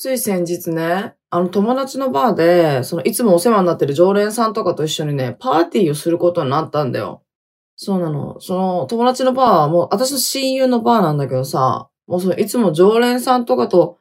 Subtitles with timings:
[0.00, 7.22] つい先日ね、あの友達のバーで、そのいつもお世話になってる常連さんとかと一緒にね、パーティーをすることになったんだよ。
[7.76, 8.40] そうなの。
[8.40, 13.98] その友達のバーはもう私の親友のバーなんだけどさ、もうそのいつも常連さんとかと、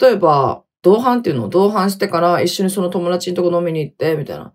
[0.00, 4.52] 例えば、同伴っていうのを同伴してから一緒にその友達のとこ飲みに行って、みたいな。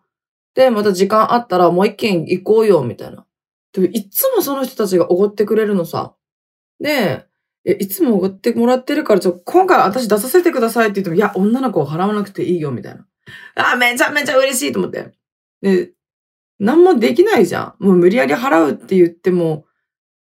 [0.56, 3.26] で、また時間あったらもう一軒行こうよ、みたいな。
[3.72, 6.16] でいつもその人たちがおごってくれるのさ。
[6.82, 7.26] で、
[7.66, 13.06] え、いつもおごってもらってるから、ちょ、今回私出させてくださいって言っても、いや、女の子を払わなくていいよ、みたいな。
[13.56, 15.12] あ、めちゃめちゃ嬉しいと思って。
[15.62, 15.92] で、
[16.60, 17.84] 何もできないじゃん。
[17.84, 19.66] もう無理やり払うって言っても、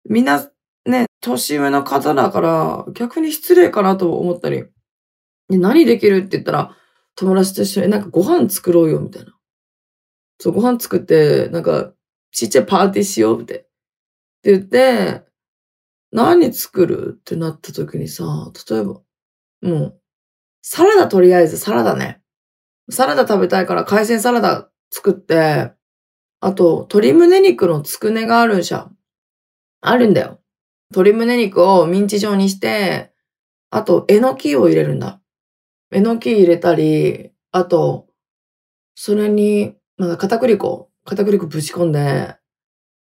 [0.08, 0.50] みんな、
[0.86, 4.64] ね、年上の方だから、逆に失礼かなと思ったり。
[5.50, 6.76] で何できるって言ったら、
[7.14, 9.34] 友達と一緒になんかご飯作ろうよ、みたいな。
[10.38, 11.92] そう、ご飯作って、なんか、
[12.32, 13.54] ちっちゃいパーティーしようって。
[13.54, 13.60] っ
[14.42, 15.22] て言って、
[16.14, 17.16] 何作る？
[17.18, 18.24] ってなった時にさ、
[18.70, 19.00] 例えば、
[19.62, 20.00] もう、
[20.62, 22.20] サラダとりあえずサラダね。
[22.88, 25.72] サラダ食べたいから海鮮サラダ作って、
[26.38, 28.88] あと、鶏胸肉のつくねがあるんじゃ。
[29.80, 30.40] あるんだよ。
[30.92, 33.12] 鶏胸肉をミンチ状にして、
[33.70, 35.20] あと、えのきを入れるんだ。
[35.90, 38.06] えのき入れたり、あと、
[38.94, 42.36] それに、まだ片栗粉、片栗粉ぶち込んで、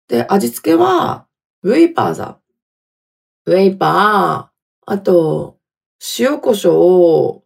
[0.09, 1.29] で、味付けは、
[1.63, 2.41] ウェイパーザ。
[3.49, 5.57] ウェイパー、あと、
[6.19, 7.41] 塩胡椒、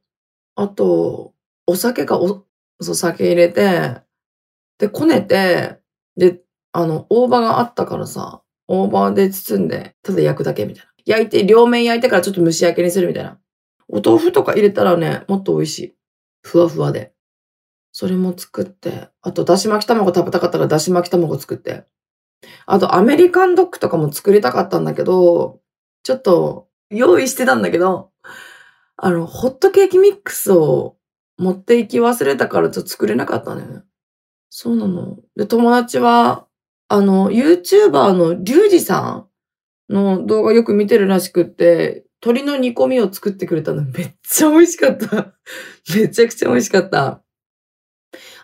[0.57, 1.33] あと、
[1.65, 2.45] お酒か、お、
[2.81, 4.01] そう、酒入れて、
[4.79, 5.79] で、こねて、
[6.17, 6.41] で、
[6.73, 10.91] あの、大葉があったからさ、大葉で包んで、ただ焼くだけみたいな。
[11.07, 13.39] 焼いて、両面焼いてからちょっと蒸し焼きにするみたいな。
[13.87, 15.95] お豆腐とか入れたらね、もっと美味しい。
[16.43, 17.15] ふわふわで。
[17.93, 21.85] それも作って、あと、だし巻き卵食べたかったらだし巻き卵作って。
[22.67, 25.61] あと、アメリカンドッグとかも作りたかったんだけど、
[26.03, 28.11] ちょっと、用意してたんだけど、
[28.97, 30.97] あの、ホットケーキミックスを
[31.39, 33.83] 持って行き忘れたからちょっと作れなかったんだよね。
[34.51, 35.19] そうなの。
[35.35, 36.47] で、友達は、
[36.89, 39.27] あの、YouTuber のリュウジさ
[39.91, 45.35] んの動画よく見てるらしくって、鶏の煮込みを作ってくれたのめっちゃ美味しかった。
[45.97, 47.23] めちゃくちゃ美味しかった。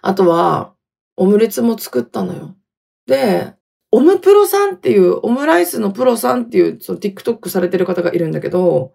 [0.00, 0.74] あとは、
[1.16, 2.56] オムレツも作ったのよ。
[3.06, 3.57] で、
[3.90, 8.94] オムプロさんっていう、オムライスのプロさんっていう、その TikTok されてる方がいるんだけど、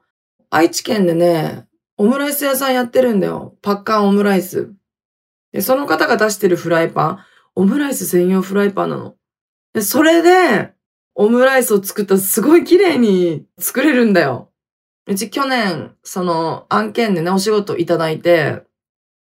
[0.49, 1.67] 愛知県でね、
[1.97, 3.55] オムライス屋さんやってるんだよ。
[3.61, 4.71] パッカンオムライス。
[5.51, 7.19] で、その方が出してるフライパン、
[7.55, 9.15] オムライス専用フライパンなの。
[9.73, 10.73] で、それで、
[11.15, 14.51] オムライスを作ったらすごい綺麗に作れるんだよ。
[15.05, 18.63] うち去年、その案件でね、お仕事いただいて、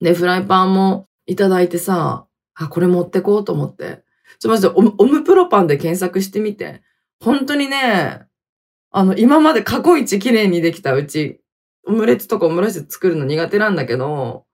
[0.01, 4.04] で、フライパンもいただいてさ、あ、これ持ってこうと思って。
[4.45, 6.83] ちょ、まじでオム、オムプロパンで検索してみて。
[7.19, 8.27] 本当にね、
[8.91, 11.41] あの、今まで過去一綺麗にできたうち、
[11.87, 14.45] オムレツとかオムライス作るの苦手なんだけど、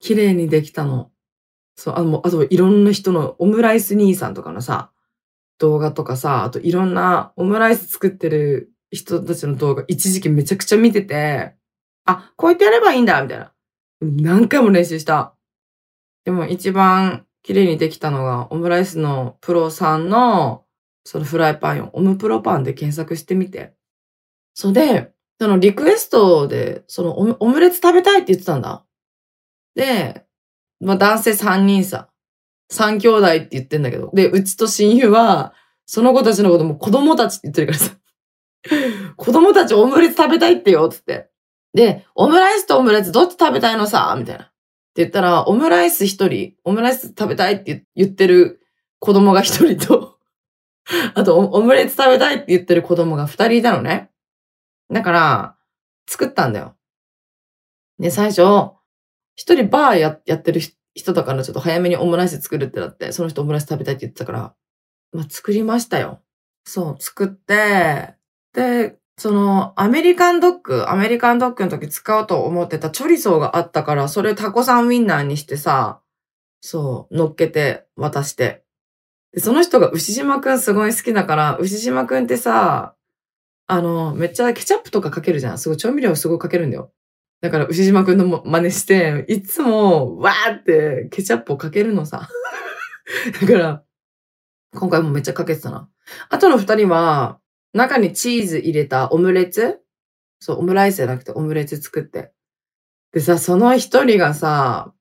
[0.00, 1.12] 綺麗にできたの。
[1.76, 4.90] そう、あの、あといろんな人のオムライス兄さんとかのさ、
[5.58, 11.54] 動画とかさ、あといろんなオムライス作ってる人たちの動画一時期めちゃくちゃ見てて、
[12.06, 13.52] あ、こうやってやればいいんだみたいな。
[14.00, 15.36] 何回も練習した。
[16.24, 20.66] でも一番綺麗にできたのが、オムライスのプロさんの、
[21.04, 23.72] そのフライパンをオムプロパンで検索してみて。
[24.52, 28.84] それで、そのリクエストで、そのオムレツ食べたいって言ってたんだ。
[29.74, 30.26] で、
[30.78, 32.10] まあ男性3人さ、
[32.70, 35.54] 3兄弟って言ってんだけど、で、うちと親友は、
[35.86, 37.96] その子たちのことも子供たちって言ってるからさ。
[39.16, 41.30] 子供たちオムレツ食べたいってよ、つって。
[41.72, 44.52] で、オムライスとオムレツどっち食べたいのさみたいな。
[44.98, 48.60] って言ったら、オムライス一人、オムライス食べたいって言ってる
[48.98, 50.18] 子供が一人と、
[51.14, 54.10] あとオムレツ食べたいって言ってる子供が二人いたのね。
[54.90, 55.56] だから、
[56.08, 56.74] 作ったんだよ。
[58.00, 58.42] で、最初、
[59.36, 60.60] 一人バーややってる
[60.94, 64.54] 人だからちょっと早めにオムライス作るってなって、その人オムライス食べたいって言ってたから、
[65.12, 66.22] まあ作りましたよ。
[66.64, 68.16] そう、作って、
[68.52, 76.00] で、その、アメリカンドッグ、アメリカンドッグの時使おうと思ってたチョリソーがあったから、それタコさんウィンナーにしてさ、
[76.60, 78.62] そう、乗っけて渡して。
[79.32, 82.94] で、その人が牛島くんすごい好きだから、牛島くんってさ、
[83.66, 85.58] あの、めっちゃケチャップとかかけるじゃん。
[85.58, 86.92] すごい調味料すごいかけるんだよ。
[87.40, 92.28] だから牛島くんの真似して、いつも、わーってケチャップをかけるのさ。
[93.40, 93.82] だから、
[94.74, 95.88] 今回もめっちゃかけてたな。
[96.28, 97.40] あとの二人は、
[97.72, 99.80] 中にチーズ入れたオムレツ？
[100.40, 102.32] そう、オムライスじゃなくてオムレツ作って。
[103.12, 104.92] でさ、その一人がさ、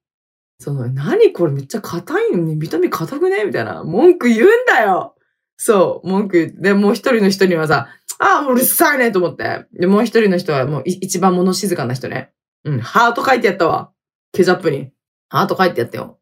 [0.60, 3.44] その、何これめっちゃ硬いのに、見た目硬くね？
[3.46, 3.84] みたいな。
[3.84, 5.16] 文句言うんだよ
[5.56, 6.54] そう、文句。
[6.58, 9.66] で、もう一人の人にはさ、ああ、うるさいねと思って。
[9.74, 12.32] で、もう一人の人はもう一番物静かな人ね。
[12.64, 13.92] うん、ハート書いてやったわ。
[14.34, 14.92] ケチャップに。
[15.30, 16.20] ハート書いてやったよ。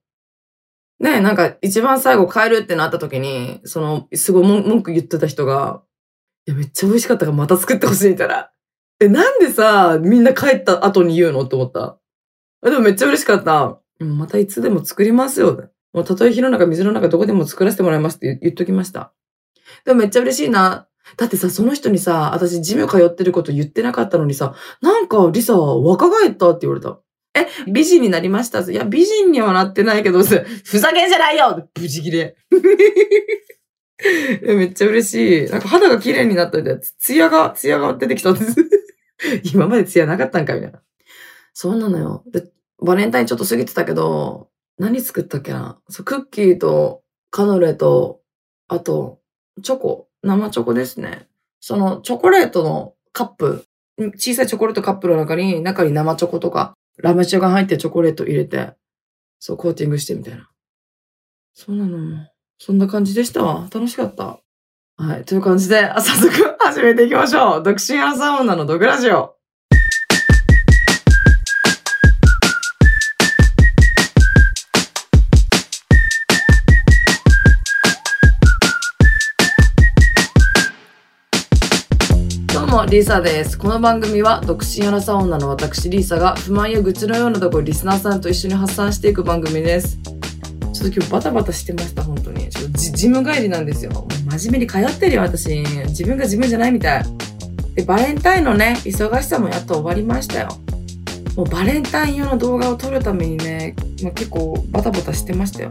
[0.99, 5.81] ね、なんか一番最後帰るってなった時に、その、すごい文句言ってた人が、
[6.47, 8.51] いや、めっちゃ美味しかったからまた作ってほしいみたいな。
[8.99, 11.97] え、なんでさ、みんな帰った後に言うのって思った？
[12.63, 13.79] でもめっちゃ嬉しかった。
[13.99, 15.69] またいつでも作りますよ。
[15.93, 19.13] もうたとえ火の中、水の中、どこでも作らせてもらいますって言っときました。
[19.85, 20.87] でもめっちゃ嬉しいな。
[21.17, 26.99] だってさ、その人にさ、私ジム通ってること言ってなかったのにさ、なんかリサ若返ったって言われた。
[27.37, 32.37] え、美人になりましたいや、美人にはなってないけど、ふざけんじゃないよブチギレ。
[34.41, 35.49] めっちゃ嬉しい。
[35.49, 36.79] なんか肌が綺麗になったみたいな。
[36.81, 38.55] ツヤが、ツヤが出てきたんです。
[39.53, 40.81] 今までツヤなかったんかみたいな。
[41.53, 42.23] そうなのよ。
[42.27, 48.21] で、バレンタインちょっと過ぎてたけど、何作ったっけなそう、クッキーとカヌレと、
[48.67, 49.19] あと、
[49.61, 50.09] チョコ。
[50.21, 51.27] 生チョコですね。
[51.59, 53.65] その、チョコレートのカップ、
[54.15, 58.73] 小さいチョコレートカップの中に、中に生チョコとか、ラム酒が入ってチョコレート入れて、
[59.39, 60.49] そう、コーティングしてみたいな。
[61.53, 62.27] そうなの。
[62.57, 63.67] そんな感じでしたわ。
[63.73, 64.39] 楽しかった。
[64.97, 65.25] はい。
[65.25, 67.63] という感じで、 早速始めていきましょう。
[67.63, 69.35] 独身アラサー女のドグラジオ。
[82.53, 83.57] どうも、リーサです。
[83.59, 90.14] この番組は、独身アラサー女の私、リーサが不満や愚痴のようなところリスナーさんと一緒に発散していく番組です。
[90.75, 92.49] ちょっと今日バタバタしてました、本当に。
[92.49, 93.91] ちょっとジジム帰りなんですよ。
[93.91, 95.55] もう真面目に通ってるよ、私。
[95.87, 97.05] 自分が自分じゃないみたい。
[97.75, 100.49] で、バレンタインのね、忙しさもやっと終わりましたよ。
[101.37, 103.73] もうバレンタイン用の動画を撮るためにね、
[104.03, 105.69] まあ、結構バタバタしてましたよ。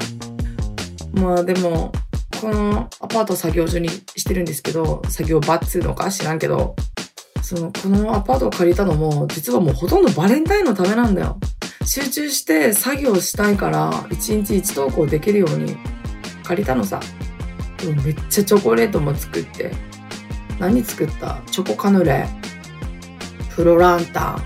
[1.12, 1.92] まあでも、
[2.40, 6.76] このアパート作業所にしてるんですけど、作業場っつうのか知らんけど、
[7.42, 11.38] その、このアパートを借りたのも、実はもうほとんどバレンタインのためなんだよ。
[11.86, 15.76] 集中して作業したいから、一日一投稿できるように
[16.42, 17.00] 借りたのさ。
[18.04, 19.70] めっちゃチョコレートも作って。
[20.58, 21.42] 何作った？
[21.50, 22.26] チョコカヌレ、
[23.50, 24.42] フロランタン、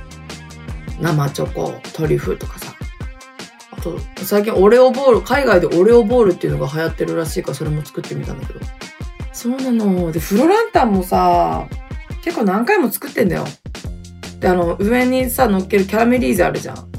[1.01, 2.75] 生チョコ、トリュフとかさ。
[3.71, 8.61] あと、最近オレオボール、海外でオレオボールっていうのが流行ってるらしいから、それも作ってみたんだけど。
[9.33, 10.11] そうなの。
[10.11, 11.69] で、フロランタンもさ、
[12.25, 13.45] 結構何回も作ってんだよ。
[14.41, 16.91] で、あの、上にさ、乗っけるキャラメリーゼあるじゃん。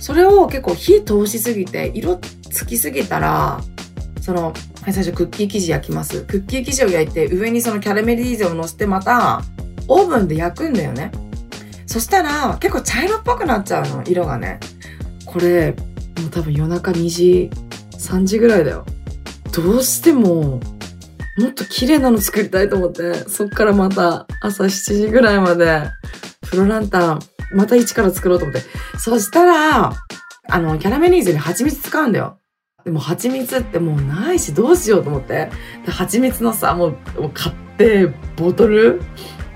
[0.00, 2.20] それを結構火通しすぎて、色
[2.50, 3.60] つきすぎたら、
[4.20, 4.52] その、
[4.82, 6.22] はい、最初クッキー生地焼きます。
[6.22, 9.42] クッキー生地を焼いて、上にそのキャラメリーゼを乗せて、また、
[9.88, 11.12] オーブンで焼くんだよね。
[11.86, 14.58] そしたら、結構茶色っぽくなっちゃうの、色がね。
[15.24, 15.76] これ、
[16.20, 17.50] もう多分夜中2時、
[17.92, 18.84] 3時ぐらいだよ。
[19.52, 20.60] どうしても、
[21.38, 25.82] もっと綺麗なの作りたいと思って、そっからまた朝7時ぐらいまで、
[26.46, 27.20] フロランタン、
[27.52, 28.62] また一から作ろうと思って。
[28.98, 29.92] そしたら、
[30.48, 32.38] あの、キャラメリーゼに蜂蜜使うんだよ。
[32.84, 35.50] でも蜂蜜ってもうないしどうしようと思って。
[35.86, 36.90] 蜂蜜のさ、もう
[37.20, 39.02] もう買って、ボトル、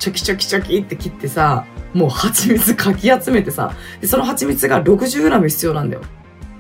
[0.01, 1.65] チョキチョキチョキって切ってさ、
[1.95, 6.03] もう蜂蜜かき集めてさ、でその蜂蜜が 60g 必要なんだよ。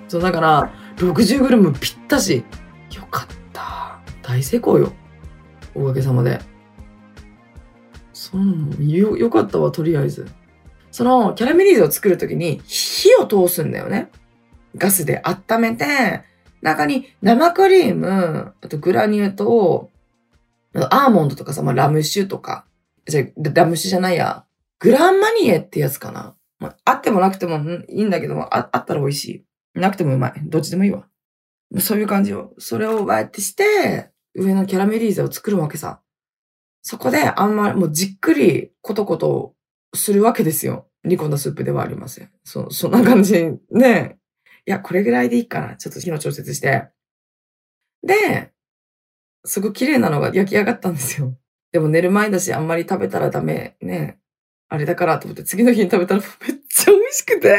[0.08, 2.44] そう、だから、60g ぴったし。
[2.94, 4.00] よかった。
[4.22, 4.92] 大成功よ。
[5.74, 6.40] おかげさまで。
[8.12, 10.26] そうなのよ、よかったわ、とりあえず。
[11.00, 14.10] その、キャラメリーゼを作るときに、火を通すんだよね。
[14.76, 16.24] ガスで温めて、
[16.60, 19.88] 中に生クリーム、あとグラニュー糖、
[20.74, 22.66] アーモンドとかさ、まあ、ラム酒とか、
[23.06, 24.44] じゃ、ラム酒じゃないや、
[24.78, 26.36] グランマニエってやつかな。
[26.58, 27.56] まあ、あってもなくても
[27.88, 29.24] いいんだけども、ああったら美味し
[29.74, 29.80] い。
[29.80, 30.34] なくてもうまい。
[30.44, 31.06] どっちでもいいわ。
[31.78, 32.52] そういう感じよ。
[32.58, 36.02] それをバーってして、上のキャラメリーゼを作るわけさ。
[36.82, 39.54] そこであんまりもうじっくりコトコト
[39.94, 40.88] するわけですよ。
[41.04, 42.30] 煮込んだスープではありません。
[42.44, 43.34] そ、そんな感じ。
[43.70, 44.18] ね
[44.66, 45.76] いや、これぐらいでいいかな。
[45.76, 46.88] ちょっと火の調節して。
[48.02, 48.52] で、
[49.44, 51.36] すごい綺麗なのが焼き上がったんですよ。
[51.72, 53.76] でも寝る前だし、あんまり食べたらダメ。
[53.80, 54.18] ね
[54.68, 57.58] あれだからと思って次の日に食べたら めっちゃ美味しくて。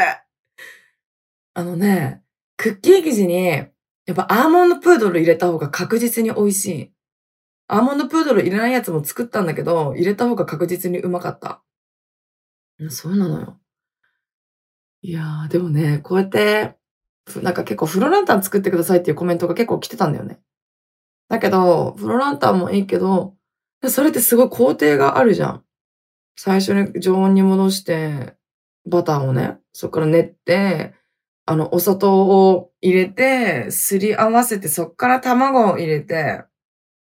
[1.54, 2.24] あのね、
[2.56, 3.66] クッキー生地に、や
[4.14, 6.94] っぱアーモンドプードル入れた方が確実に美味しい。
[7.68, 11.62] アーモンドプードル入れないやつも作ったんだけど、入れた方が確実にうまかった。
[12.90, 13.60] そうなのよ。
[15.04, 16.76] いやー、でもね、こうやって、
[17.42, 20.40] なんか結構フロランタン作ってくださいっていうコメントが結構来てたんだよね。
[21.30, 23.36] だけど、フロランタンもいいけど、
[23.88, 25.64] それってすごい工程があるじゃん。
[26.36, 28.36] 最初に常温に戻して、
[28.86, 30.94] バターをね、そこから練って、
[31.46, 36.44] あの、お砂糖を入れて、すり合わせて、そっから卵を入れて、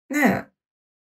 [0.10, 0.48] ね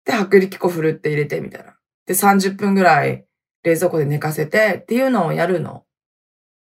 [0.05, 1.77] で、薄力粉ふるって入れて、みたいな。
[2.07, 3.27] で、30分ぐらい
[3.63, 5.85] 冷蔵庫で寝かせてっていうのをやるの。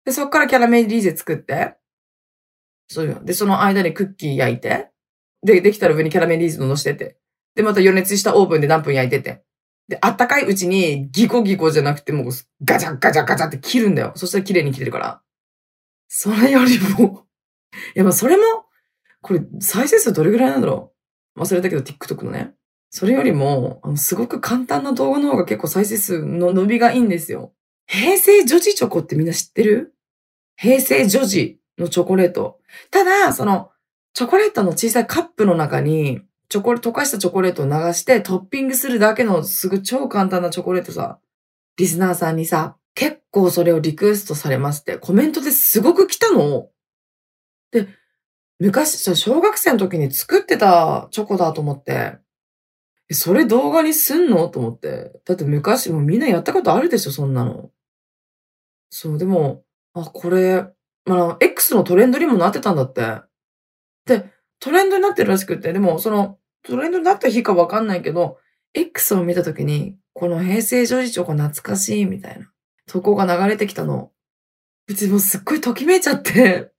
[0.04, 1.76] で、そっからキャラメリーゼ作って、
[2.88, 3.20] そうよ。
[3.22, 4.90] で、その間にクッキー焼いて、
[5.42, 7.18] で、できたら上にキャラメリーゼの乗してて、
[7.54, 9.42] で、また余熱したオーブンで何分焼いてて、
[9.88, 12.30] で、あったかいうちにギコギコじゃなくてもう
[12.62, 14.12] ガチャガチャガチャって切るんだよ。
[14.16, 15.22] そしたら綺麗に切れるから。
[16.08, 17.26] それよりも、
[17.94, 18.42] いや、まあそれも、
[19.20, 20.94] これ再生数どれぐらいなんだろ
[21.36, 22.54] う忘れたけど TikTok のね。
[22.90, 27.52] それよりも、あの、すごく簡単な動画の方が結構再生数の伸びがいいんですよ。
[27.86, 29.94] 平成女児チョコってみんな知ってる？
[30.56, 32.58] 平成女児のチョコレート。
[32.90, 33.70] ただ、その、
[34.14, 41.20] チョコレートの小さいカップの中に、チョコレ、溶かしたチョコレートを流してトッピングするだけのすぐ超簡単なチョコレートさ、
[41.76, 46.70] リスナーさんにさ、結構それをリクエストされまして、コメントですごく来たの。
[47.70, 47.86] で、
[48.58, 52.16] 昔、小学生の時に作ってたチョコだと思って、
[53.10, 54.48] えそれ動画にすんの？
[54.48, 55.12] と思って。
[55.24, 57.70] だって昔もみんなやったことあるでしょ、そんなの。
[58.90, 60.66] そう、でも、あ、これ、
[61.04, 63.22] まあ、X のトレンドにもなってたんだって。
[64.06, 68.38] で、トレンドになってるらしくって、でも、その、トレンドになった日かわかんないけど、
[68.74, 72.50] X を見たときに、この平成女児チョコ懐かしいみたいな
[72.86, 74.10] 投稿が流れてきたの。
[74.86, 76.72] 別にもうすっごいときめいちゃって。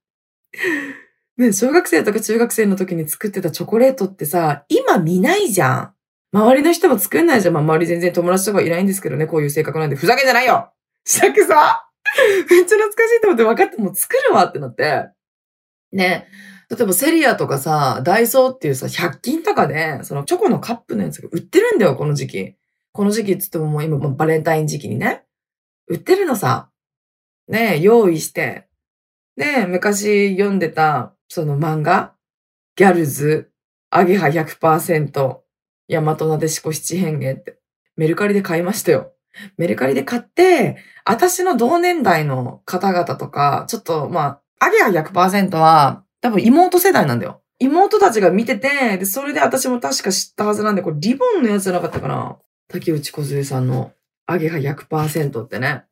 [1.38, 5.93] ね、小学生とか中学生の時に作ってたチョコレートってさ、今見ないじゃん。
[6.31, 7.53] 周りの人も作んないじゃん。
[7.53, 9.95] まあ、周り全然友達とかいないんですけどね、こういう性格なんで。
[9.95, 10.71] ふざけんじゃないよ
[11.05, 11.89] したくさ
[12.50, 15.09] めっちゃ懐かしいと思って分かってもう作るわってなって。
[15.91, 16.27] ね。
[16.69, 22.55] 例えばセリアとかさ、ダイソーっていうさ、100均とかで、そのチョコのカップのやつが売ってるんだよ、この時期。
[22.91, 25.24] この時期って言ってももう今もうバレンタイン時期にね。
[25.88, 26.69] 売ってるのさ。
[27.48, 28.67] ね用意して。
[29.36, 32.13] で、昔読んでた、その漫画、
[32.75, 33.51] GALS、
[33.89, 35.39] アゲハ100%、
[35.89, 37.60] 大和なでしこ七変化って、
[37.98, 39.13] メルカリで買いましたよ。
[39.58, 47.41] メルカリで買って、私の同年代の方々とか、ちょっと、まあ、アゲハ100%は、多分妹世代なんだよ。
[47.60, 52.38] 妹たちが見てて、で、それで私も確か知ったはずなんで、これリボンのやつじゃなかったかな。
[52.67, 53.91] 竹内小杉さんの
[54.25, 55.84] アゲハ100%ってね。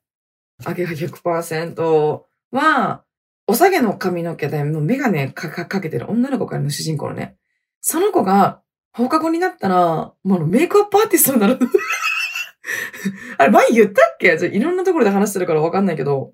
[0.63, 3.04] アゲハ100%は、
[3.48, 7.38] お下げの髪の毛で、もうメガネかけてる女の子からの主人公のね。
[7.82, 8.62] その子が、
[8.98, 11.60] 放課後になったら、もうあメイクアップアーティストになる。
[13.38, 14.36] あれ、前言ったっけ？
[14.39, 16.34] じゃいろんなところで話してるからわかんないけど。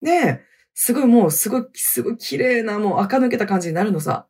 [0.00, 0.40] で、
[0.72, 4.26] すごいもう、すごい、すごい綺麗な、もう垢抜けた感じになるのさ。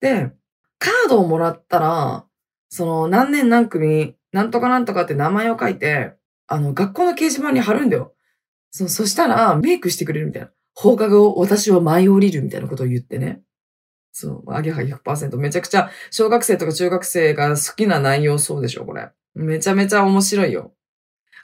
[0.00, 0.30] で、
[0.78, 2.26] カードをもらったら、
[2.68, 6.14] その、何年何組、なんとかなんとかって名前を書いて、
[6.46, 8.14] あの、学校の掲示板に貼るんだよ。
[8.70, 10.50] そ、そしたら、メイクしてくれるみたいな。
[10.74, 13.42] 放課後、私は舞い降りるみたいなことを言ってね。
[14.12, 15.36] そう、アゲハ100%。
[15.36, 19.10] めちゃくちゃ、小学生とか中学生が好きな内容そうでしょ、これ。
[19.34, 20.72] めちゃめちゃ面白いよ。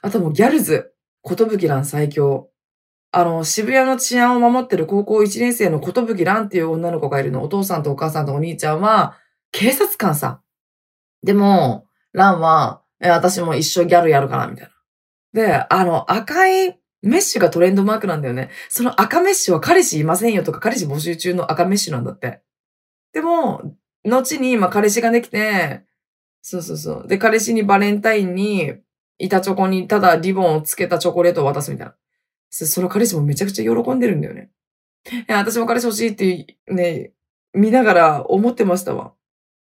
[0.01, 2.49] あともうギャルズ、ことぶきらん最強。
[3.11, 7.41] あの、渋谷の治安を守ってる高校1年生のことぶきらんっていう女の子がいるの。
[7.43, 9.17] お父さんとお母さんとお兄ちゃんは、
[9.51, 10.41] 警察官さ。
[11.23, 14.71] でも、ランは、え、私も一生ギャルやるから、みたいな。
[15.33, 18.49] で、あの、赤いメッシュがトレンドマークなんだよね。
[18.69, 22.41] その赤メッシュは彼氏いませんよとか、彼氏募集中の赤メッシュなんだって。
[23.17, 23.63] でも、
[24.05, 25.81] 後に、まあ、彼氏ができて、
[26.43, 27.07] そうそうそう。
[27.07, 28.75] で、彼氏にバレンタインに、
[29.17, 31.95] 板チョコにただリボンをつけたチョコレートを渡すみたいな。
[32.51, 34.51] そその彼氏もめちゃくちゃ喜んでるんだよね。
[35.11, 37.11] いや、私も彼氏欲しいってね、
[37.55, 39.13] 見ながら思ってましたわ。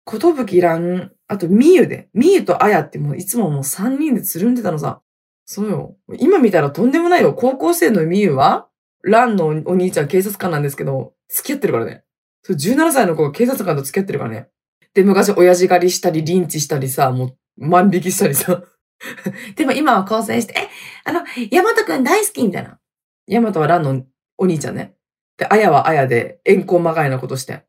[0.05, 2.11] ことぶきらん、あとみゆで。
[2.13, 5.01] みゆとあやってもういつももう3人でつるんでたのさ。
[5.47, 5.97] そうよ。
[6.19, 7.33] 今見たらとんでもないよ。
[7.33, 8.69] 高校生のみゆは、
[9.03, 12.05] ランのお兄ちゃん警察官なんですけど、付き合ってるからね。
[12.49, 14.49] そう17歳の子が警察官と付き合ってるからね。
[14.95, 18.63] で、昔親父狩りしたり、リンチしたりさ、もう万引きしたりさ。
[19.55, 20.69] でも今は交際して、え、
[21.05, 22.81] あの、ヤマトくん大好きみたいな。
[23.27, 24.03] ヤマトはランの
[24.39, 24.95] お兄ちゃんね。
[25.37, 27.67] で、アヤはアヤで、遠行まがいなことして。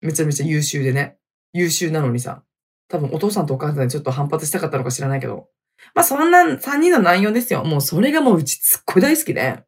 [0.00, 1.18] めちゃめちゃ優秀でね。
[1.52, 2.42] 優秀なのにさ。
[2.88, 5.48] 多分お父さんとお母さんにちょっと反発したかったのか知らないけど。
[5.94, 7.62] まあそんな3人の内容ですよ。
[7.64, 9.64] もうそれがもううちすっごい大好きで。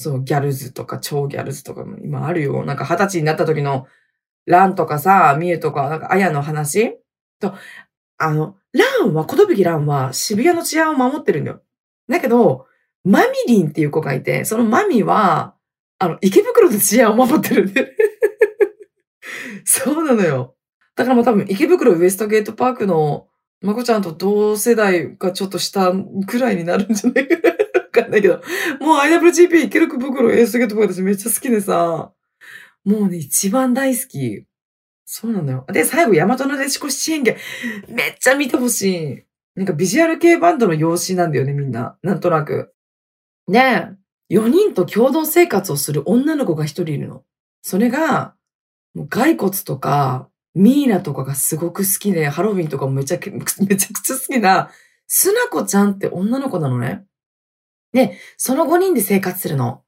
[0.00, 2.64] そう、ギャルズとか超ギャルズとかも今あるよ。
[2.64, 3.86] なんか二十歳になった時の
[4.46, 6.96] ランとかさ、ミユとか、なんかアヤの話？
[7.40, 7.52] と、
[8.16, 11.62] あの、ランは、ことぶきランは渋谷の治安を守ってるんだよ。
[12.08, 12.66] だけど、
[13.04, 15.54] マミリンっていう子がいて、そのマミは、
[15.98, 17.88] あの、池袋の治安を守ってるんだよ。
[19.64, 20.54] そうなのよ。
[20.94, 23.28] だからもう多分池袋ウエストゲートパークの
[23.60, 25.92] まこちゃんと同世代がちょっと下
[26.26, 27.57] くらいになるんじゃないかな。
[28.02, 28.42] かんないけど。
[28.80, 32.12] もう IWGP 池袋ウエスゲートパーク私めっちゃ好きでさ、
[32.84, 34.44] もうね、一番大好き。
[35.04, 35.64] そうなのよ。
[35.68, 37.32] で、最後、大和なでしこ七変化。
[37.88, 39.24] めっちゃ見てほしい。
[39.54, 41.96] なんかビジュアル系バンドの用紙なんだよね、みんな。
[42.02, 42.74] なんとなく。
[43.48, 43.88] で、
[44.30, 47.24] 4人と共同生活をする女の子が1人いるの。
[47.62, 48.34] それが、
[48.94, 54.70] もう骸骨とか、ミーナとかがすごく好きで、ハロウィンとかもめちゃく、めちゃくちゃ好きな、
[55.06, 57.04] スナコちゃんって女の子なのね。
[57.98, 59.82] で、その5人で生活するの。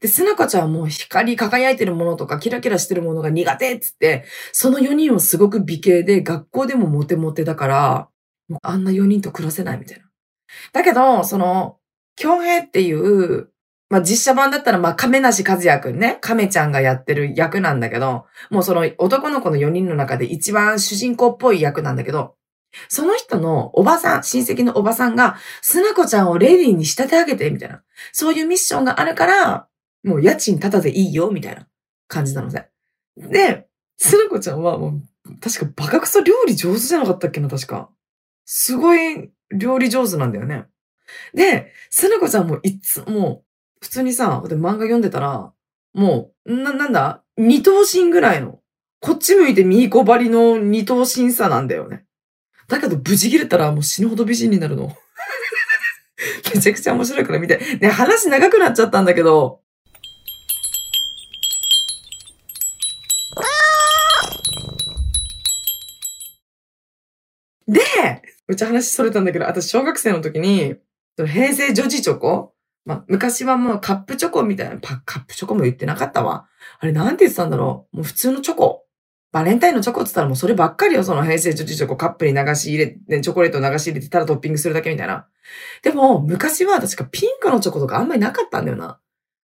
[0.00, 8.08] で、スナコちゃんはもう光り輝いてるものとかキラキラしてるものが苦手っつって、その4人はすごく美形で学校でもモテモテだから、
[8.48, 10.04] もうあんな4人と暮らせないみたいな。
[10.72, 11.78] だけど、その、
[12.16, 13.48] 京平っていう、
[13.90, 22.34] まあ、実写版だったら、ま、亀梨和也くんね、亀ちゃんがやってる役なんだけど、もうその男の子の4人の中で一番主人公っぽい役なんだけど、
[22.88, 27.82] その人のおばさん、親戚のおばさんが、スナコちゃんをレディーに仕立て上げて、みたいな。
[28.12, 29.68] そういうミッションがあるから、
[30.04, 31.66] もう家賃ただでいいよ、みたいな
[32.08, 32.68] 感じなので。
[33.16, 37.90] で、スナコちゃんはもう、確かバカクソ料理上手じゃなかったっけな、確か。
[38.44, 40.66] すごい料理上手なんだよね。
[41.34, 43.44] で、スナコちゃんもいつも、
[43.80, 45.52] 普通にさ、漫画読んでたら、
[45.92, 47.22] もう、な、なんだ？
[47.36, 48.60] 二等身ぐらいの。
[49.00, 52.04] こっち向いて右小張りの二等身さなんだよね。
[52.72, 54.96] だけど、無事切れたらもう死ぬほど美人になるの。
[56.54, 57.60] めちゃくちゃ面白いから見て。
[57.80, 59.60] ね、話長くなっちゃったんだけど。
[67.68, 67.80] で、
[68.48, 70.76] めっち話それたんだけど、私小学生の時に、
[71.16, 72.54] 平成女児チョコ？
[72.84, 76.48] まあ、昔はもうカップチョコみたいな、パカップチョコも言ってなかったわ。
[76.80, 77.96] あれなんて言ってたんだろう？
[77.98, 78.81] もう普通のチョコ。
[79.32, 85.26] バレンタインのチョコって言ったらもうそればっかりよ、その平成女子チョコカップに流し入れて、チョコレートを流し入れてただトッピングするだけみたいな。
[85.82, 89.00] でも、昔は確かピンクのチョコとかあんまりなかったんだよな。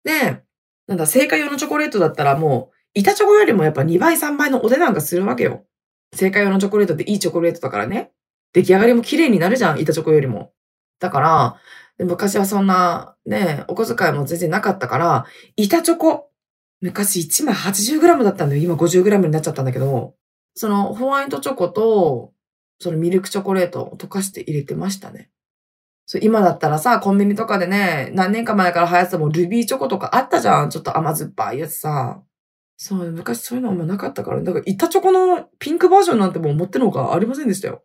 [0.05, 0.43] で、
[0.87, 5.65] なんだ、成果用のチョコレートだったらもう、板チョコよりもやっぱ2倍3倍のお値段がするわけよ。
[6.15, 8.13] 成果用のチョコレートっていいチョコレートだからね。
[8.53, 10.53] 出来上がりも綺麗になるじゃん、板チョコよりも。
[11.01, 11.57] だから、
[11.99, 16.31] 昔はそんな、ね、お小遣いも全然なかったから、板チョコ
[16.83, 18.63] 昔1枚 80g だったんだよ。
[18.63, 20.15] 今 50g になっちゃったんだけど、
[20.55, 22.33] そのホワイトチョコと、
[22.81, 25.31] そのミルクチョコレートを溶かして入れてましたね。
[26.07, 30.71] そう今だったらさ、コンビニとかでね、何年か前から流行ってたもルビーチョコとかあったじゃん。
[30.71, 32.21] ちょっと甘酸っぱいやつさ。
[32.77, 37.85] そう、昔そういうのあんまなかったから、だから板チョコのピンクバージョンなんてもう持ってるのがありませんでしたよ。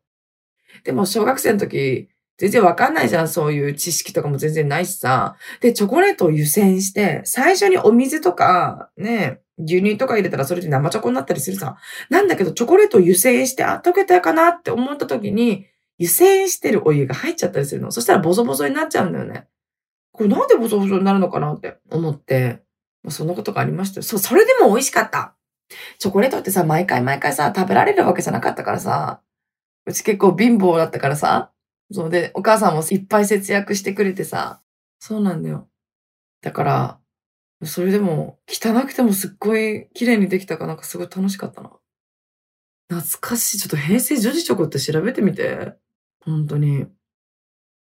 [0.83, 5.35] でも小学生の時、全然わかんないじゃん、そういう知識とかも全然ないしさ。
[5.59, 11.77] で、チョコレートを湯煎して、最初にお水とか、ね、牛乳とか入れたらそれで生チョコになったりするさ。
[12.09, 15.65] なんだけど、チョコレートを湯煎して、あ、溶けたかなって思った時に、
[15.97, 17.91] 湯煎してるお湯が入っちゃったりするの。
[17.91, 19.47] そしたらボソボソになっちゃうんだよね。
[20.11, 22.61] これなんでボソボソになるのかなって思って、
[23.09, 24.03] そんなことがありましたよ。
[24.03, 25.35] そう、それでも美味しかった。
[25.97, 29.21] チョコレートってさ、毎回毎回さ、食べられるわけじゃなかったからさ、
[29.85, 31.51] うち結構貧乏だったからさ、
[31.91, 34.61] そうで、お母さんもいっぱい節約してくれてさ、
[34.99, 35.69] そうなんだよ。
[36.41, 36.99] だから、
[37.63, 41.71] それでも、汚くてもすっごい綺麗にできたからなんかすごい楽しかったな。
[42.89, 43.57] 懐かしい。
[43.57, 45.73] ちょっと平成女子チョコって調べてみて。
[46.23, 46.87] 本当に。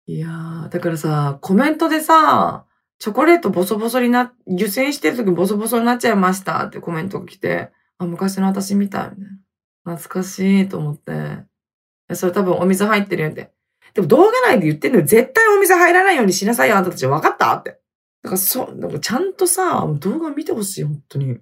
[0.07, 2.65] いやー、だからさ、コメントでさ、
[2.99, 9.25] チョコレートボソボソにな、湯煎してる時ボソボソになっちゃいましたってコメントが来て、あ、昔の私みたいみたい
[9.85, 9.97] な。
[9.97, 11.45] 懐かしいと思って。
[12.15, 13.53] それ多分お水入ってるよって。
[13.94, 15.05] でも動画内で言ってんのよ。
[15.05, 17.07] 絶対お店入らないようにしなさいよ、あんたたち。
[17.07, 17.55] 分かった？
[17.55, 17.79] って。
[18.22, 21.38] だからそう、なんかちゃんとさ、動画見てほしい、本当に。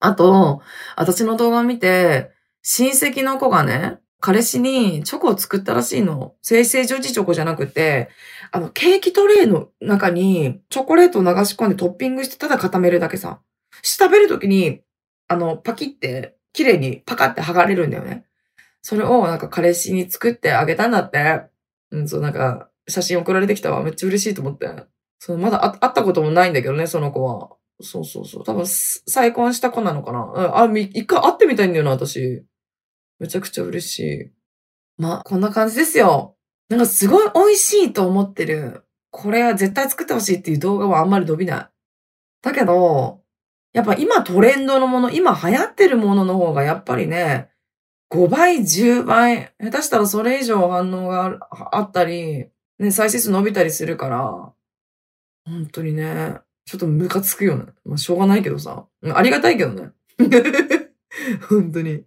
[0.00, 0.62] あと、
[0.96, 2.30] 私の動画見て、
[2.62, 6.34] 親戚の子がね、彼氏にチョコを作ったらしいの。
[6.42, 8.08] 生成女子チョコじゃなくて、
[8.52, 13.40] あの、ケーキトレイの中にチョコレートを流し込んでトッピングしてただ固めるだけさ。
[13.82, 14.80] 食べるときに、
[15.28, 18.24] あの、パキって綺麗にパカって剥がれるんだよね。
[18.80, 21.42] それをなんか彼氏に作ってあげたんだって。
[21.92, 23.82] うん、そう、なんか、写真送られてきたわ。
[23.82, 24.68] めっちゃ嬉しいと思って。
[25.18, 27.50] そう、まだ会ったこともないんだけどね、その子は。
[27.80, 28.44] そうそうそう。
[28.44, 30.24] 多分、再婚した子なのかな。
[30.24, 32.44] うんあ、み一回会ってみたいんだよな、私。
[33.20, 34.30] めちゃくちゃ嬉しい。
[34.98, 36.36] まあ、こんな感じですよ。
[36.68, 38.84] なんかすごい美味しいと思ってる。
[39.10, 41.66] これは絶対作ってほしいっていう動画はあんまり伸びない。
[42.42, 43.20] だけど、
[43.72, 47.51] やっぱ今トレンドのもの、今流行ってるものの方がやっぱりね、
[48.12, 52.46] 5倍、10倍、下手したらそれ以上反応があったり、
[52.78, 54.52] ね、再生数伸びたりするから、
[55.46, 57.72] 本当にね、ちょっとムカつくよね。
[57.86, 58.86] まあ、しょうがないけどさ。
[59.14, 59.92] ありがたいけどね。
[61.48, 62.04] 本当に。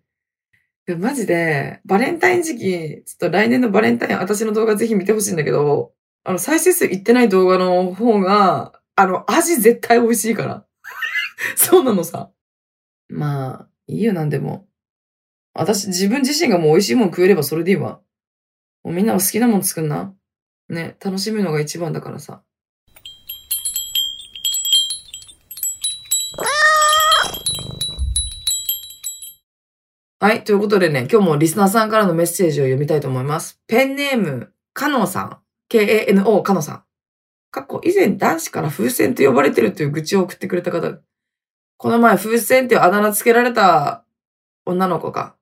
[1.00, 5.92] マジで、バレンタイン時期、ちょっと来年のバレンタイン、私の動画ぜひ見てほしいんだけど、
[6.24, 10.66] あの、再生数いってない動画の方が、あの、味絶対美味しいから。
[11.58, 12.30] そうなのさ。
[13.10, 14.68] まあ、いいよ、なんでも。
[15.58, 18.02] 私、自分自身がもう美味しいもん食えればそれでいいわ。
[18.84, 20.14] もうみんなは好きなもん作んな。
[20.68, 22.44] ね、楽しむのが一番だからさ。
[30.20, 30.44] はい。
[30.44, 33.62] ということでね、今日もリスナーさんからのメッセージを読みたいと思います。
[33.68, 35.38] ペンネーム、かのさん。
[35.70, 36.84] K-A-N-O、かのさん。
[37.52, 41.00] 過去、以前男子から風船と呼ばれてるという愚痴を送ってくれた方。
[41.78, 44.04] この前、風船っていうあだ名つけられた
[44.66, 45.35] 女の子が、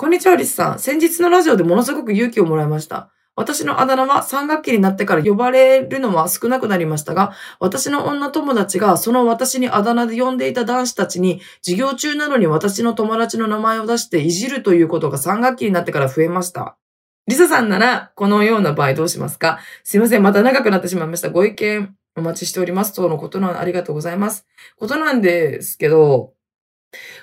[0.00, 0.78] こんにちは、リスさん。
[0.78, 3.10] 先日のラジオでものすごく勇気をもらいました。
[3.36, 16.78] 私のあだ名は3学期になってから呼ばれるのは少なくなりましたが、私の女友達がその私にあだ名で呼んでいた男子たちに授業中なのに私の友達の名前を出していじるということが3学期になってから増えました。
[17.26, 19.60] リサさんならこのような場合どうしますか？
[19.84, 20.22] すいません。
[20.22, 21.28] また長くなってしまいました。
[21.28, 22.94] ご意見お待ちしております。
[22.94, 24.46] とのことなありがとうございます。
[24.78, 26.32] ことなんですけど、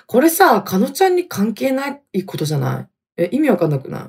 [0.06, 2.88] これさ、かのちゃんに関係ないことじゃない？
[3.24, 4.02] え、意味わかんなくない？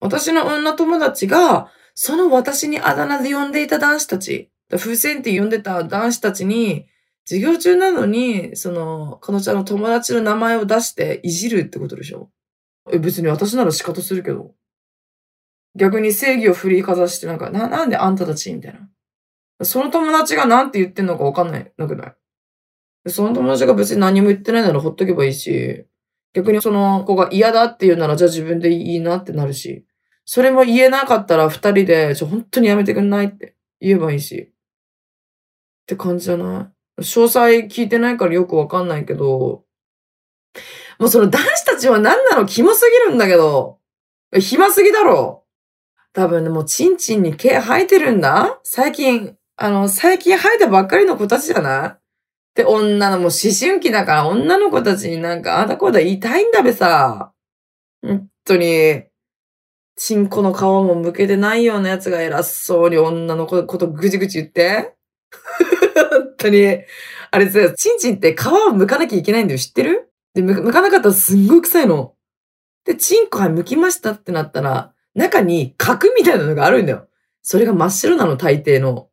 [0.00, 6.86] 私の女友達が、その私にあだ名で呼んでいた男子たち、風船って呼んでた男子たちに、
[7.26, 12.30] 授業中なのに、その、かのちゃんの友達の名前を出していじるってことでしょ？
[12.90, 14.54] え、別に私なら仕方するけど。
[15.76, 18.88] 逆に正義を振りかざしてなんか、な、なんであんたたちみたいな。
[19.64, 22.14] その友達がなんて言ってんのかわかんない、なくない？
[23.06, 25.86] その友達が別に何も言ってないならほっとけばいいし、
[26.34, 29.86] 逆にその子が嫌だって言うならじゃあ自分でいいなってなるし、
[30.24, 34.52] それも言えなかったら二人で、ちょ、本当にやめてくんないって言えばいいし。
[34.52, 34.54] っ
[35.86, 37.00] て感じじゃない？
[37.00, 39.64] 詳細聞いてないからよくわかんないけど、
[40.98, 42.46] もうその男子たちは何なの？
[42.46, 43.78] キモすぎるんだけど、
[44.38, 45.44] 暇すぎだろ？
[46.12, 48.60] 多分ね、もうチンチンに毛生えてるんだ？
[48.62, 51.99] 最近、あの、最近生えたばっかりの子たちじゃない？
[52.60, 57.32] で、女のもう思春期だから女の子たちになんかあだこだ言いたいんだべさ。
[58.02, 59.04] 本当に。
[59.96, 64.94] チンコの皮も向けてないようなやつが偉そうに女の子のことぐちぐち言って。
[66.10, 66.66] 本当に。
[67.30, 69.58] あれさ、チンチンって皮を剥かなきゃいけないんだよ。
[69.58, 70.12] 知ってる？
[70.34, 72.12] で、剥かなかったらすんごい臭いの。
[72.84, 77.08] で、チンコは剥きましたってなったら、中に核みたいなのがあるんだよ。
[77.40, 79.08] それが真っ白なの、大抵の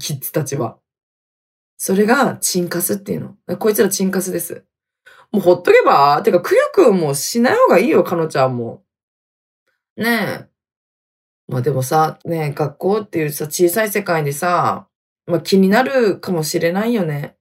[0.00, 0.78] キッズたちは。
[1.78, 3.56] それがチンカスっていうの。
[3.56, 4.64] こいつらチンカスです。
[5.30, 8.82] もうほっとけばてか、くよくんもしない方がいいよ、かのちゃんも。
[9.96, 10.06] ね
[10.42, 10.48] え。
[11.46, 14.88] まあでもさ、ねえ、学校っていうさ、小さい世界でさ、
[15.26, 17.36] まあ気になるかもしれないよね。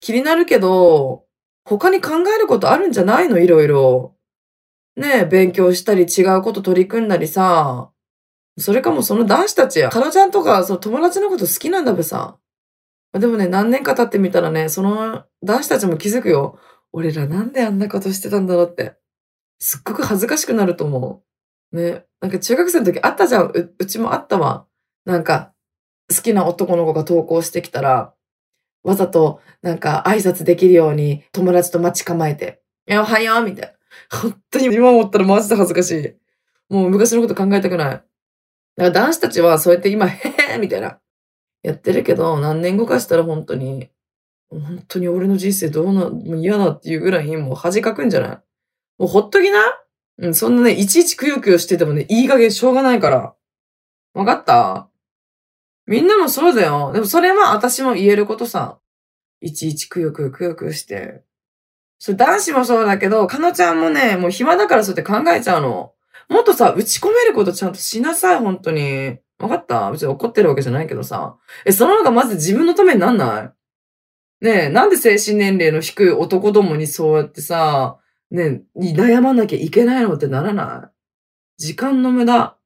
[0.00, 1.24] 気になるけど、
[1.64, 3.38] 他に考えることあるんじゃないの？
[3.38, 4.14] いろいろ。
[4.96, 7.90] ねえ、勉強したり違うこと取り組んだりさ。
[8.58, 12.38] それかもその男子たちや、かのちゃんとか、その友達のこと好きなんだべさ。
[13.20, 16.58] でもね、何年か経ってみたらね、その男子たちも気づくよ。
[16.92, 18.96] 俺らなんであんなことしてたんだろうって。
[19.58, 21.22] すっごく恥ずかしくなると思
[21.72, 21.76] う。
[21.76, 22.04] ね。
[22.20, 23.46] なんか中学生の時あったじゃん。
[23.46, 24.66] ううちもあったわ。
[25.04, 25.52] なんか、
[26.14, 28.14] 好きな男の子が投稿してきたら、
[28.82, 33.74] わざとなんか挨拶できるように友達と待ち構えて、いや、おはようみたい
[34.10, 34.18] な。
[34.20, 36.14] 本当に今思ったらマジで恥ずかしい。
[36.68, 37.88] もう昔のこと考えたくない。
[37.90, 38.04] だか
[38.76, 40.98] ら男子たちはそうやって今、へへみたいな。
[41.64, 43.88] やってるけど、何年後かしたら本当に、
[44.50, 48.30] 本当に俺の人生どうな、もう嫌だっていうぐらいもう恥かくんじゃない？
[48.98, 49.58] もうほっときな？
[50.18, 53.34] うん、そんなね、いちいちくよくよしててもね、いい加減しょうがないから。
[54.12, 54.88] わかった？
[55.86, 56.92] みんなもそうだよ。
[56.92, 58.78] でもそれは私も言えることさ。
[59.40, 61.22] いちいちくよくよくよくして。
[61.98, 65.92] それ男子もそうだけど、かのちゃんもね、もう暇だからそうやって考えちゃうの。
[66.28, 69.18] もっとさ、打ち込めることちゃんとしなさい、本当に。
[69.44, 69.90] わかった？
[69.90, 71.36] 別に怒ってるわけじゃないけどさ。
[71.64, 73.52] え、その方がまず自分のためになんな
[74.40, 74.44] い？
[74.44, 77.98] ねえ、なんで精神年齢の低い男どもにそうやってさ、
[78.30, 80.90] ねえ、悩まなきゃいけないのってならな
[81.58, 81.62] い？
[81.62, 82.56] 時間の無駄。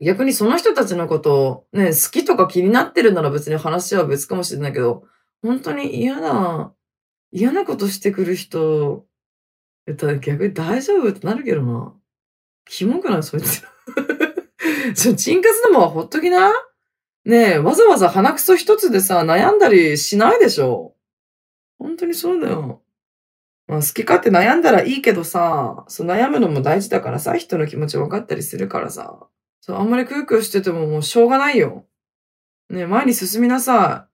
[0.00, 5.04] 逆にその人たちのことを、ね、好きとか気になってるなら別に話は別かもしれないけど、
[5.42, 6.72] 本当に嫌だ。
[7.30, 9.06] 嫌なことしてくる人、
[9.86, 11.94] えっと、逆に大丈夫ってなるけどな。
[12.66, 13.22] キモくない？
[13.22, 13.62] そいつ。
[14.94, 16.52] ちょ、チンカスどもはほっときな
[17.24, 20.94] ねえ、わざわざ鼻くそ一つでさ、悩んだりしないでしょ
[21.78, 22.82] 本当にそうだよ。
[23.66, 29.26] まあ、好き勝手悩んだらいいけどさ、そう悩むのも大事だからさ、人の気持ち分かったりするからさ。
[29.60, 31.86] そう、あんまりくよくよしててももうしょうがないよ。
[32.68, 34.08] ねえ、前に進みなさ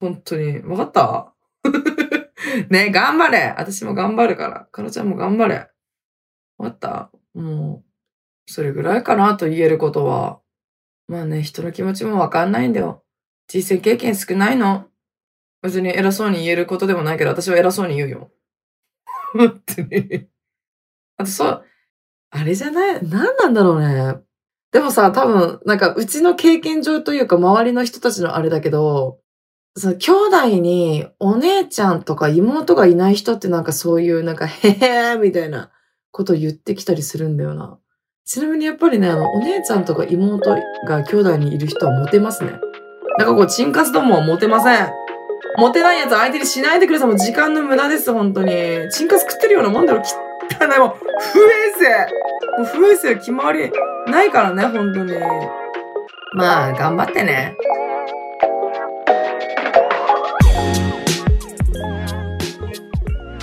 [0.00, 0.04] い。
[0.04, 0.60] 本当に。
[0.60, 1.32] 分かった？
[2.68, 4.66] ねえ、頑張れ私も頑張るから。
[4.72, 5.70] かのちゃんも頑張れ。
[6.58, 7.10] 分かった？
[7.34, 7.91] もう、
[8.46, 10.40] それぐらいかなと言えることは。
[11.08, 13.02] まあね、人の気持ちも分かんないんだよ。
[13.48, 14.86] 人生経験少ないの。
[15.62, 18.30] 別に偉そうに言えることでもないけど、私は偉そうに言うよ。
[19.32, 20.26] 本当に。
[21.18, 21.64] あとそう、
[22.30, 23.08] あれじゃない？
[23.08, 24.16] 何なんだろうね。
[24.72, 29.20] でもさ、多分、なんか、うちの経験上というか、周りの人たちのあれだけど、
[29.76, 35.70] その、兄弟にお姉ちゃんとか妹がいない人ってなんかそういう、なんか、へへーみたいな
[36.10, 37.78] こと言ってきたりするんだよな。
[38.24, 40.56] ちなみにやっぱりね、あの、お姉ちゃんとか妹
[40.86, 42.52] が兄弟にいる人はモテますね。
[43.18, 44.92] なんかこう、チンカスどもはモテません。
[45.58, 47.08] モテないやつ相手にしないでください。
[47.08, 48.52] もう時間の無駄です、本当に。
[48.92, 50.00] チンカス食ってるようなもんだろ。
[50.00, 50.04] 汚
[50.64, 50.78] い。
[50.78, 50.88] もう、
[51.20, 52.62] 不衛生。
[52.62, 53.72] もう不衛生決まり
[54.06, 55.14] ないからね、本当に。
[56.34, 57.56] まあ、頑張ってね。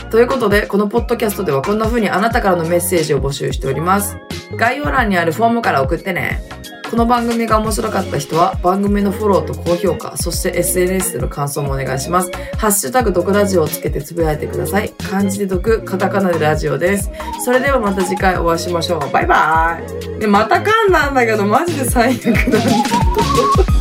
[0.09, 4.17] ということで、このポッドキャストではこんな風にあなたからのメッセージを募集しております。
[4.59, 6.43] 概要欄にあるフォームから送ってね。
[6.89, 12.31] この番組が面白かった人は番組のフォローと高評価、そして SNS での感想もお願いします。
[12.57, 14.89] ハッシュタグ毒ラジオをつけてつぶやいてください。
[15.09, 17.09] 漢字で毒、カタカナでラジオです。
[17.45, 19.11] それではまた次回お会いしましょう。
[19.11, 20.19] バイバーイ。
[20.19, 23.78] で、また噛んだんだけど、マジで最悪なんだ。